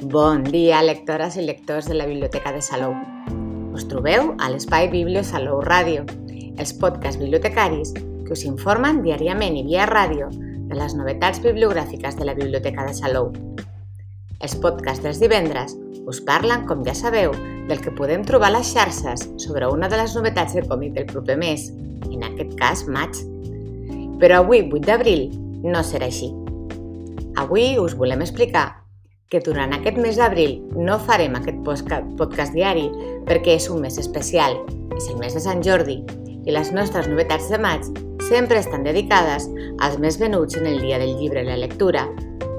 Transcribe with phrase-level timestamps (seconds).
[0.00, 2.92] Bon dia, lectores i lectors de la Biblioteca de Salou.
[3.74, 6.04] Us trobeu a l'espai Biblio Salou Ràdio,
[6.54, 12.30] els podcasts bibliotecaris que us informen diàriament i via ràdio de les novetats bibliogràfiques de
[12.30, 13.32] la Biblioteca de Salou.
[14.38, 15.74] Els podcasts dels divendres
[16.06, 17.34] us parlen, com ja sabeu,
[17.66, 21.10] del que podem trobar a les xarxes sobre una de les novetats de còmic del
[21.10, 21.72] proper mes,
[22.06, 23.18] en aquest cas maig.
[24.22, 25.32] Però avui, 8 d'abril,
[25.66, 26.30] no serà així.
[27.34, 28.68] Avui us volem explicar
[29.28, 31.60] que durant aquest mes d'abril no farem aquest
[32.16, 32.86] podcast diari
[33.28, 34.56] perquè és un mes especial,
[34.96, 35.98] és el mes de Sant Jordi,
[36.48, 37.84] i les nostres novetats de maig
[38.28, 39.46] sempre estan dedicades
[39.84, 42.06] als més venuts en el dia del llibre i la lectura.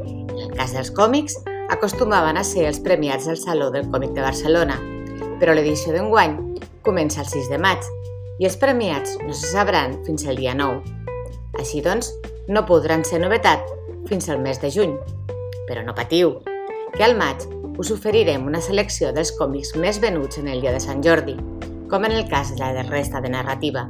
[0.05, 1.39] En el cas dels còmics,
[1.73, 4.77] acostumaven a ser els premiats al Saló del Còmic de Barcelona,
[5.41, 6.37] però l'edició d'enguany
[6.85, 7.85] comença el 6 de maig
[8.39, 10.81] i els premiats no se sabran fins al dia 9.
[11.59, 12.13] Així doncs,
[12.47, 13.65] no podran ser novetat
[14.09, 14.95] fins al mes de juny.
[15.69, 16.37] Però no patiu,
[16.95, 17.45] que al maig
[17.79, 21.37] us oferirem una selecció dels còmics més venuts en el dia de Sant Jordi,
[21.89, 23.87] com en el cas de la resta de narrativa.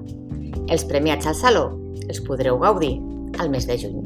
[0.70, 1.66] Els premiats al Saló
[2.08, 2.98] els podreu gaudir
[3.40, 4.04] al mes de juny.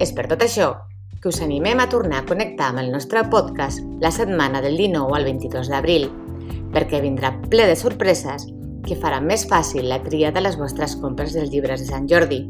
[0.00, 0.72] És per tot això
[1.20, 5.16] que us animem a tornar a connectar amb el nostre podcast la setmana del 19
[5.16, 6.08] al 22 d'abril,
[6.72, 8.46] perquè vindrà ple de sorpreses
[8.86, 12.40] que faran més fàcil la tria de les vostres compres dels llibres de Sant Jordi.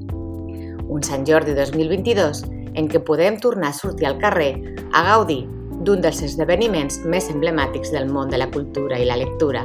[0.86, 4.52] Un Sant Jordi 2022 en què podem tornar a sortir al carrer
[4.92, 5.42] a gaudir
[5.80, 9.64] d'un dels esdeveniments més emblemàtics del món de la cultura i la lectura.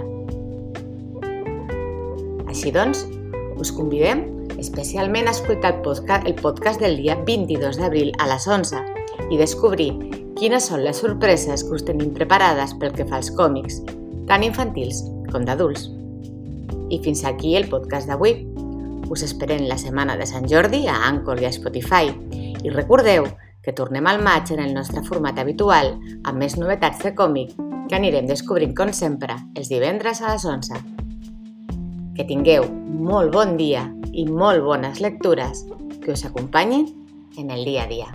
[2.48, 3.04] Així doncs,
[3.60, 4.24] us convidem
[4.60, 8.80] especialment a escoltar el podcast, el podcast del dia 22 d'abril a les 11
[9.32, 9.92] i descobrir
[10.40, 13.82] quines són les sorpreses que us tenim preparades pel que fa als còmics,
[14.30, 15.90] tant infantils com d'adults.
[16.92, 18.38] I fins aquí el podcast d'avui.
[19.12, 22.10] Us esperem la setmana de Sant Jordi a Anchor i a Spotify
[22.66, 23.28] i recordeu
[23.66, 25.94] que tornem al maig en el nostre format habitual
[26.24, 27.56] amb més novetats de còmic
[27.90, 30.82] que anirem descobrint com sempre els divendres a les 11.
[32.18, 32.66] Que tingueu
[33.10, 35.66] molt bon dia i molt bones lectures
[36.02, 36.90] que us acompanyin
[37.38, 38.10] en el dia a dia.